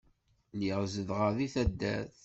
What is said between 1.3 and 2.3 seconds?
deg taddart.